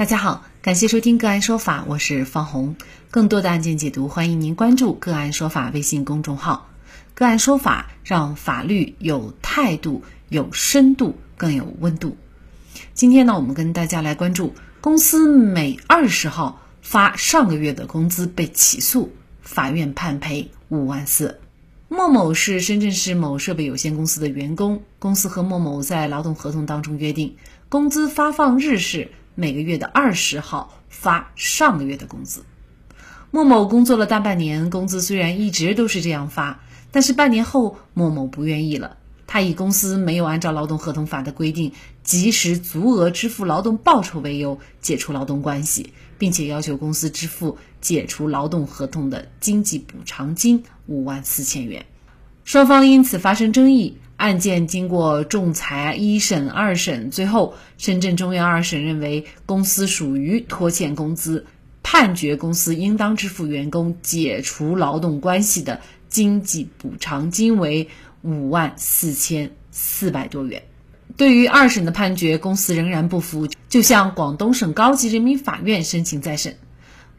[0.00, 2.74] 大家好，感谢收听个案说法，我是方红。
[3.10, 6.70] 更多的案件解读，欢迎您关注个案说法微信公众号。
[7.12, 12.16] 个案说法让法律有态度、有深度、更有温度。
[12.94, 19.12] 今天呢，我们跟大家来关注公司每二十号发上个月的工资被起诉，
[19.42, 21.40] 法院判赔五万四。
[21.88, 27.36] 莫某是深圳市某设备有限公司的员工，公司和莫某在劳动合同当中约定，
[27.68, 29.10] 工资发放日是。
[29.40, 32.44] 每个月的二十号发上个月的工资。
[33.30, 36.60] 莫某工作了大半年，工资虽然一直都是这样发，
[36.90, 38.98] 但是半年后莫某不愿意了。
[39.26, 51.86] 他以公司没有按照劳动合同法的规定及时足额支付劳动报酬为由解除劳动关系，并且要求公司支付解除劳动合同的经济补偿金五万四千元。
[52.50, 53.96] 双方因此发生争议。
[54.16, 61.46] 案件经过仲裁一审、二审，最后深圳中院二审认为公司属于拖欠工资，
[61.84, 67.88] 判决公司应当支付员工解除劳动关系的经济补偿金为
[68.22, 70.64] 五万四千四百多元。
[71.16, 76.56] 对于二审的判决，公司仍然不服，就向广东省高级人民法院申请再审。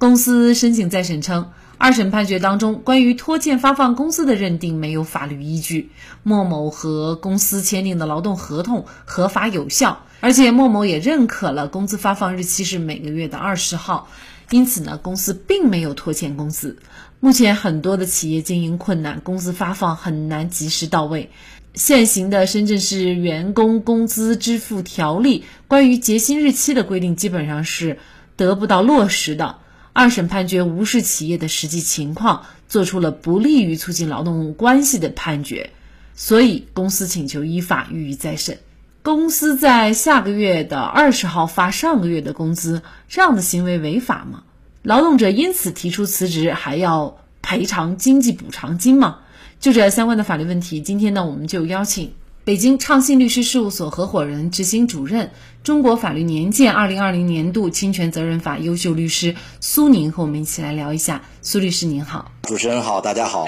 [0.02, 1.52] 公司申请再审称。
[1.78, 5.92] 二审判决当中，关于拖欠发放工资的认定没有法律依据。
[6.24, 14.10] 莫某和公司签订的劳动合同合法有效，而且莫某也认可了工资发放日期是每个月的二十号，
[14.50, 16.78] 因此呢，公司并没有拖欠工资。
[17.20, 21.30] 目前很多的企业经营困难，工资发放很难及时到位。
[21.76, 28.00] 现行的深圳市员工工资支付条例关于结薪日期的规定，基本上是
[28.36, 29.58] 得不到落实的。
[29.94, 35.72] 二审判决无视企业的实际情况，做出了不利于促进劳动关系的判决，
[36.16, 38.60] 所以公司请求依法予以再审。
[39.04, 44.44] 公司在下个月的二十号发上个月的工资，这样的行为违法吗？
[44.84, 49.20] 劳动者因此提出辞职，还要赔偿经济补偿金吗？
[49.60, 52.14] 就这相关的法律问题，今天呢，我们就邀请。
[52.52, 55.32] 北京畅信律师事务所合伙人、执行主任、
[55.64, 61.22] 中国法律年鉴二零二零年度侵权责任法优秀律师苏宁和我们一起来聊一下。
[61.42, 63.48] 苏律师您好，主持人好，大家好。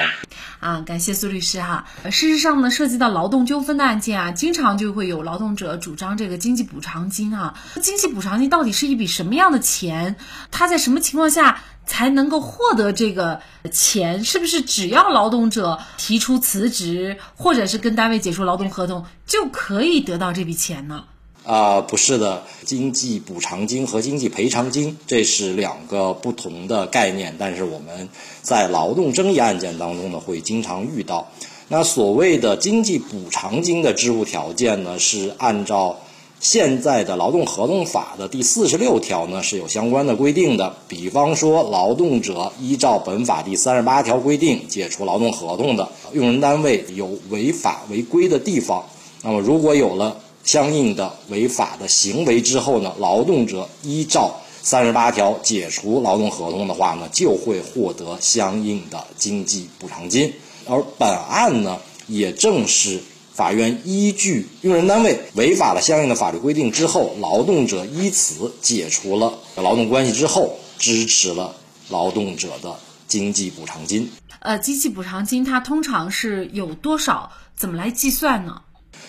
[0.62, 1.86] 啊，感谢苏律师哈。
[2.06, 7.56] 事实上呢，涉及到劳动纠纷的案件啊，经常就会有劳动者主张这个经济补偿金啊。
[7.82, 10.16] 经济补偿金到底是一笔什么样的钱？
[10.50, 11.62] 它在什么情况下？
[11.86, 21.04] 才能够获得这个钱，是不是只要劳动者提出辞职，或者是跟单位解除劳动合同，就可以得到这笔钱呢？
[21.46, 28.08] 啊，不是的，经济补偿金和经济赔偿金这是两个不同的概念，但是我们
[28.42, 31.32] 在劳动争议案件当中呢，会经常遇到。
[31.68, 36.00] 那所谓的经济补偿金的支付条件呢，是按照。
[36.44, 48.84] 现在的劳动合同法的第四十六条呢是有相关的规定的，比方说劳动者依照本法第三十八条规定解除劳动合同的，用人单位有违法违规的地方，
[49.22, 60.34] 那么如果有了相应的违法的行为之后呢，劳动者依照三十八条解除劳动合同的话呢，就会获得相应的经济补偿金，
[60.68, 63.00] 而本案呢也正是。
[63.34, 71.56] 法院依据用人单位违反了相应的法律规定之后，劳动者依此解除了劳动关系之后，支持了
[71.90, 72.76] 劳动者的
[73.08, 74.12] 经济补偿金。
[74.40, 77.32] 呃，经济补偿金它通常是有多少？
[77.56, 78.62] 怎么来计算呢？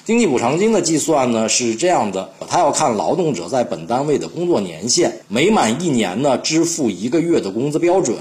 [0.07, 8.17] 经济补偿金的计算呢是这样的，它要看劳动者在本单位的工作年限，每满一年呢支付一个月的工资标准。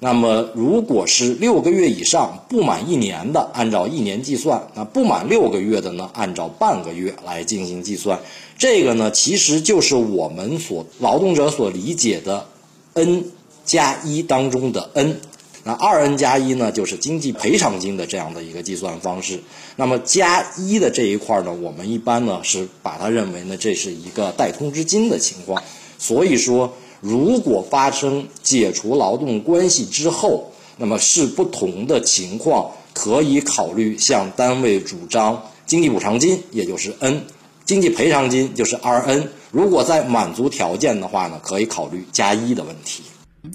[0.00, 8.20] 那么，如果是六个月以上不满一年的，按照一年计算；那不满六个月的呢，按照半个月来进行计算。
[8.56, 12.46] 这个呢，其实就是我们所劳动者所理解的
[12.94, 13.24] N
[13.64, 15.20] 加一当中的 N。
[15.64, 19.40] 那二 N 加一呢，就是经济赔偿金的这样的一个计算方式。
[19.74, 25.60] 那么加一的这一块呢，我们一般呢是把它认为呢，这是一个代通知金的情况。
[25.98, 26.72] 所以说。
[27.00, 37.22] 如果发生解除劳动关系之后，那么是不同的情况，可以考虑向单位主张经济补偿金，也就是 N，
[37.64, 39.28] 经济赔偿金就是 RN。
[39.50, 43.02] 如果在满足条件的话呢，可以考虑加一的问题。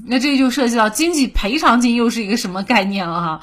[0.08, 3.42] 那这就涉及到经济赔偿金又是一个什么概念了哈？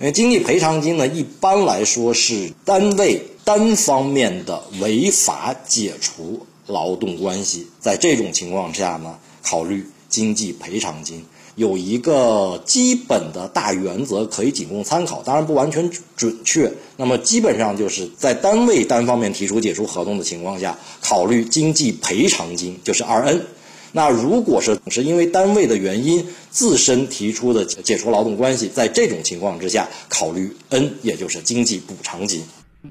[0.00, 9.18] 因为经济赔偿金呢，一般来说是单位单方面的违法解除劳动关系，在这种情况下呢。
[9.44, 11.24] 考虑经济赔偿金
[11.56, 16.72] 有一个基本的大原则可以仅供参考，当然不完全准确。
[16.96, 23.44] 那么基本上就是在单位单方面提出解除合同的情况下，考虑经济赔偿金就是二 N。
[23.90, 32.44] 那如果是是因为单位的原因自身提出的解除劳动关系，在这种情况之下，考虑 N，也就是经济补偿金。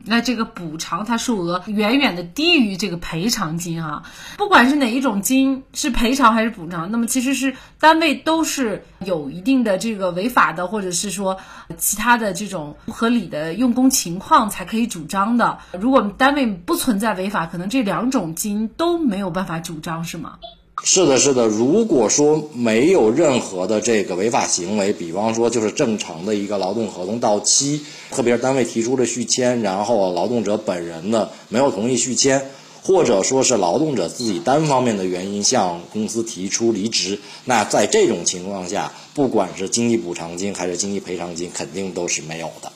[0.05, 4.03] 那这个补偿它数额远远的低于这个赔偿金啊，
[4.37, 11.37] 不管是哪一种金是赔偿还是补偿，那么其实是单位都是有一定的这个违法的或者是说
[11.77, 15.57] 其他的这种不合理的用工情况才可以主张的。
[15.73, 20.37] 如果单位不存在违法，可能这两种金都没有办法主张，是吗？
[20.83, 21.47] 是的，是的。
[21.47, 32.43] 如果说没有任何的这个违法行为，比方说就是正常的一个劳动合同到期，特别是单位提出了续签，然后劳动者本人呢没有同意续签，
[32.81, 42.71] 或者说是劳动者自己单方面的原因向公司提出离职，那在这种情况下，不管是经济补偿金还是经济赔偿金，肯定都是没有的。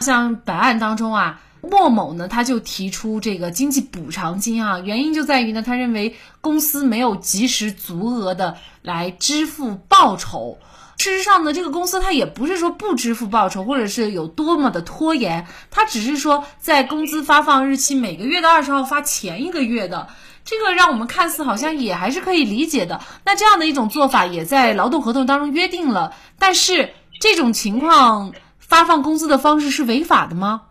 [0.00, 1.40] 像本案当中啊。
[1.64, 10.58] 莫某呢，他就提出这个经济补偿金啊，原因就在于呢，他认为公司没有及时足额的来支付报酬。
[10.96, 20.06] 事实上呢，这个公司他也不是说不支付报酬，或者是有多么的拖延，他只是说在工资发放日期每个月的二十号发前一个月的，
[20.44, 23.00] 这个让我们看似好像也还是可以理解的。
[23.24, 30.62] 那这样的一种做法也在劳动合同当中约定了，但是这种情况发放工资的方式是违法的吗？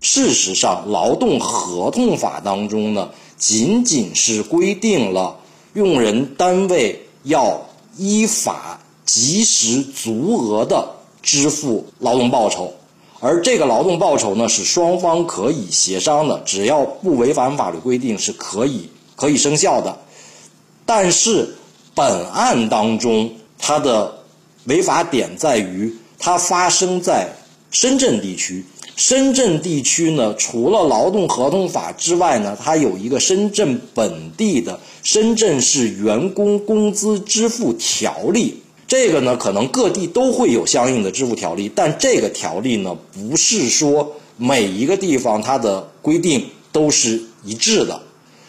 [0.00, 5.38] 事实上，劳动合同法当中呢，仅仅是规定了
[5.72, 7.66] 用人单位要
[7.96, 12.72] 依法及时足额的支付劳动报酬，
[13.20, 19.98] 而这个劳动报酬呢，是双方可以协商的，只要不违反法律规定，是可以可以生效的。
[20.84, 21.56] 但是
[21.94, 24.18] 本案当中，它的
[24.64, 27.32] 违法点在于，它发生在
[27.70, 28.64] 深圳地区。
[28.96, 38.62] 深圳地区呢，除了劳动合同法之外呢，它有一个深圳本地的深圳市员工工资支付条例。
[38.88, 48.00] 这个呢，可能各地都会有相应的支付条例，但这个条例呢，不是说每一个地方它的规定都是一致的。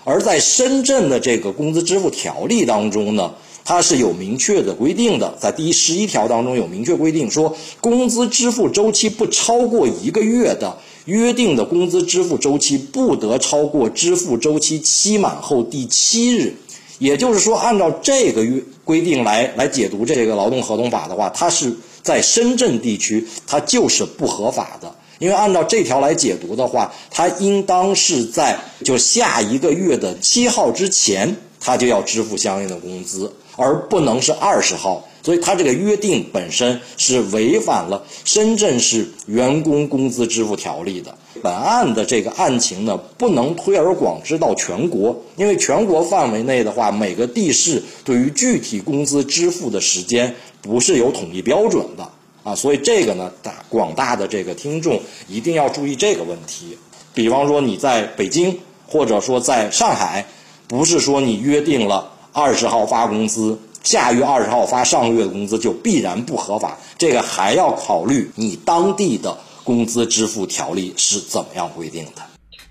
[0.05, 3.33] 而在深圳的这个工资支付条例当中呢。
[3.69, 16.55] 它是有明确的规定的，在第十一条当中有明确规定，说工资支付周期不超过一个月的约定的工资支付周期不得超过支付周期期满后第七日。
[16.99, 33.33] 也就是说，按照这个约规定来来解读这个劳动合同法的话，它是在深圳地区它就是不合法的，因为按照这条来解读的话，它应当是在就下一个月的七号之前，它就要支付相应的工资。
[33.57, 41.17] 而不能是二十号，所以它这个约定本身是违反了深圳市员工工资支付条例的。
[41.43, 52.09] 本案的这个案情呢，不能推而广之到全国，因为全国范围内的话，每个地市对于具体工资支付的时间不是有统一标准的
[52.43, 56.77] 啊，所以这个呢，大广大的这个听众一定要注意这个问题。
[57.13, 60.25] 比方说你在北京或者说在上海，
[60.67, 62.13] 不是说你约定了。
[62.37, 66.77] 二十号发工资，下月二十号发上个月的工资就必然不合法。
[66.95, 72.21] 这个还要考虑你当地的工资支付条例是怎么样规定的。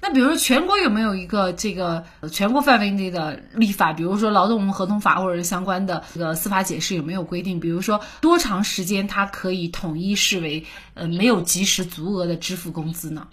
[0.00, 3.92] 那比如说全国有没有一个这个全国范围内的立法？
[3.92, 7.58] 比如说劳动合同法或者是相关的这个司法解释有没有规定？
[7.58, 13.26] 比如说多长时间它可以统一视为呃没有及时足额的支付工资呢？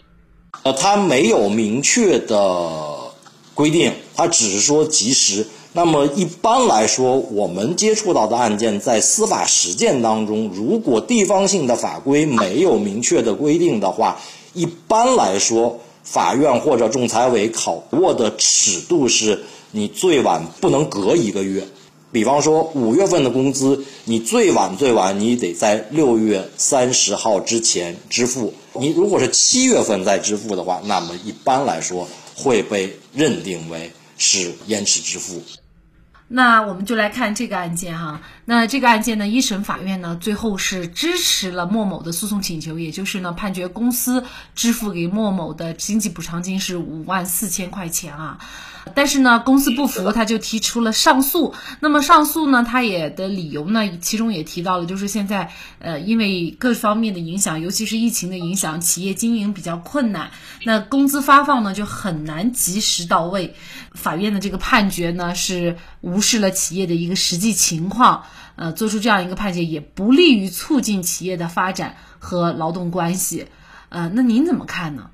[0.63, 3.13] 呃，它没有明确的
[3.53, 5.45] 规定，它只是说及时。
[5.75, 14.21] 那么一般来说，我们接触到的案件，在司法实践当中，如果地方性的法规没有明确的规定的话，
[14.53, 21.67] 一般来说，法院或者仲裁委考过的尺度是，你最晚不能隔一个月。
[22.11, 28.53] 比方说五月份的工资，你最晚最晚你得在六月三十号之前支付。
[28.73, 35.41] 你如果是七月份再支付的话，那么一般来说会被认定为是延迟支付。
[36.35, 38.19] 那我们就来看这个案件哈。
[38.45, 48.37] 那这个案件呢，一审法院呢最后是支持了莫某的诉讼请求，也就是呢判决公司支付给莫某的经济补偿金是五万四千块钱啊。
[48.95, 51.55] 但是呢，公司不服，他就提出了上诉。
[51.79, 60.31] 那么上诉呢，他也的理由呢，其中也提到了，就是现在呃，因为各方面的影响，尤其是疫情的影响，企业经营比较困难，
[60.65, 63.55] 那工资发放呢就很难及时到位。
[63.93, 73.47] 法院的这个判决呢，是无视了企业的一个实际情况，呃，做出这样一个判决，也不利于促进企业的发展和劳动关系。
[73.89, 75.09] 呃，那您怎么看呢？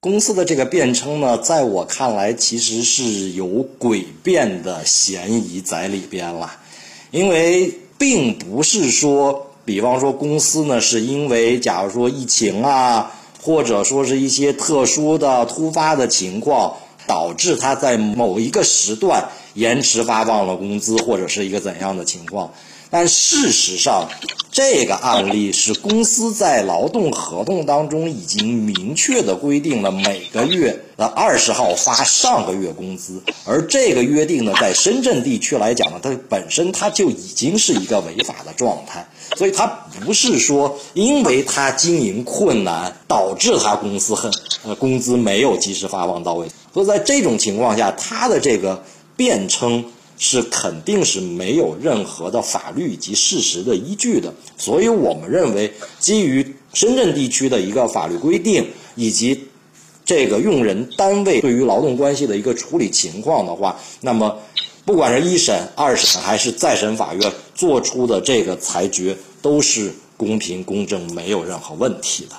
[0.00, 6.52] 公司的这个变称呢，在我看来其实是有诡辩的嫌疑在里边了，
[7.10, 16.76] 因为并不是说，比方说公司呢是因为假如说疫情啊，或者说是一些特殊的突发的情况，
[17.06, 22.52] 导致它在某一个时段延迟发放了工资，或者是一个怎样的情况。
[22.92, 24.08] 但事实上，
[24.50, 39.68] 这个案例是公司在劳动合同当中已经明确的规定了每个月的二十号发上个月工资，而这个约定呢，在深圳地区来讲呢，它本身它就已经是一个违法的状态，所以它
[40.04, 44.32] 不是说因为它经营困难导致它公司很
[44.64, 48.82] 呃工资没有及时发放到位，所以在这种情况下，它的这个
[49.20, 49.84] 辩称。
[50.22, 59.48] 是肯定是没有任何的法律以及事实的依据的，所以我们认为，基于深圳地区的一个法律规定以及
[60.04, 64.36] 这个用人单位对于劳动关系的一个处理情况的话，那么
[64.84, 72.36] 不管是一审、二审还是再审法院做出的这个裁决都是公平公正，没有任何问题的。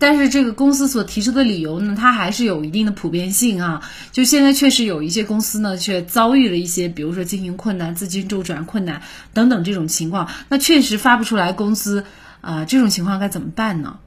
[0.00, 3.82] 但是这个公司所提出的理由呢，它还是有一定的普遍性啊。
[4.12, 9.02] 就现在确实有一些公司呢，却遭遇了一些，比如说经营困难、资金周转困难
[9.34, 12.04] 等等这种情况，那确实发不出来工资，
[12.40, 13.98] 啊，这种情况该怎么办呢？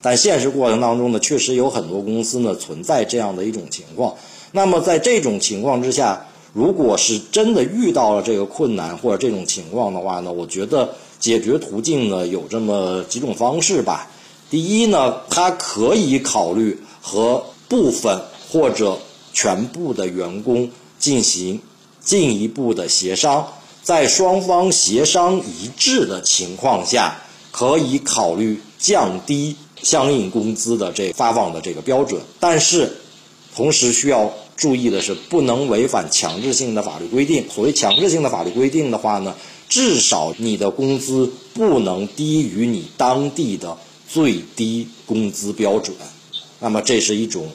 [0.00, 4.14] 但现实过程当中呢，确实有很多公司呢存在这样的一种情况。
[4.52, 14.08] 那么在这种情况之下，如果是真的遇到了这个困难或者这种情况的话呢，我觉得解决途径呢有这么几种方式吧。
[14.50, 18.98] 第一呢，他可以考虑和部分或者
[19.34, 21.60] 全部的员工进行
[22.02, 23.46] 进一步的协商，
[23.82, 27.18] 在双方协商一致的情况下，
[27.50, 32.22] 可以考虑降低相应工资的这发放的这个标准。
[32.40, 32.96] 但是，
[33.54, 37.44] 同时需要注意的是，不能违反强制性的法律规定。
[37.50, 39.34] 所谓强制性的法律规定的话呢，
[39.68, 43.76] 至少你的工资不能低于你当地的。
[44.08, 45.94] 最低工资标准，
[46.60, 47.46] 那么这是一种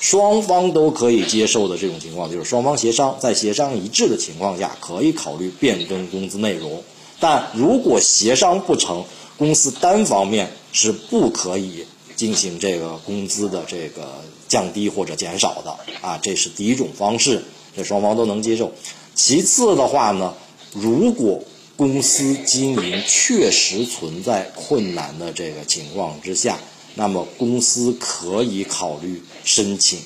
[0.00, 6.82] 双方都可以接受的这种情况，就是双方协商，在协商一致的情况下，可以考虑变更工资内容。
[7.20, 9.04] 但如果协商不成，
[9.36, 11.84] 公司单方面是不可以
[12.16, 17.44] 进行这个工资的这个降低或者减少的啊，这是第一种方式，
[17.76, 18.72] 这双方都能接受。
[19.14, 20.34] 其次的话呢，
[20.72, 21.42] 如果
[21.78, 26.58] 公司经营确实存在困难的这个情况之下，
[26.96, 30.00] 那么公司可以考虑申请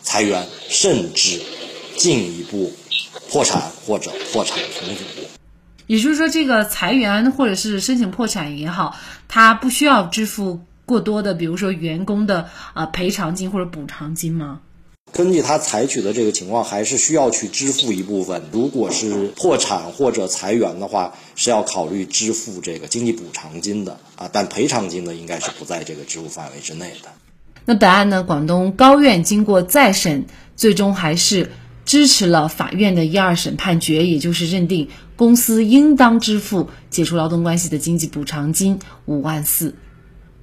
[0.00, 1.42] 裁员，甚至
[1.94, 2.72] 进一步
[3.30, 5.02] 破产或者破产重组。
[5.86, 8.96] 也就是说，这个裁员或者是申请破产也好，
[9.28, 14.62] 他不需要支付过多的，比如说员工的啊赔偿金或者补偿金吗？
[15.12, 18.42] 根据他采取的这个情况，还是需要去支付一部分。
[18.52, 27.10] 如果是破产或者裁员的话，是要考虑支付这个经济补偿金的啊，但赔偿金呢，应该是不在这个支付范围之内的。
[27.64, 30.26] 那本案呢，广东高院经过再审，
[30.56, 31.50] 最终还是
[31.84, 39.74] 支持了法院的一二审判决，也就是认定公司应当支付解除劳动关系的经济补偿金五万四。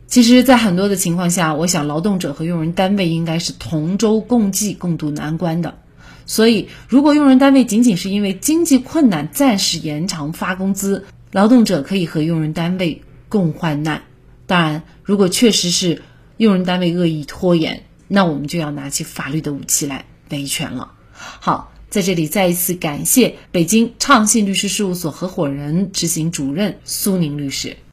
[0.08, 5.78] 其实，在很多的情况下，我想劳动者和用人单位应该是同舟共济、共度难关的。
[6.26, 14.04] 所以，如果用人单位仅仅是因为经济困难暂时延长发工资，劳动者可以和用人单位共患难。
[14.46, 16.02] 当然，如果确实是
[16.38, 20.94] 用人单位恶意拖延，那我们就要拿起法律的武器来维权了。
[21.12, 27.78] 好，在这里再一次感谢北京畅信律师事务所合伙人、执行主任苏宁律师。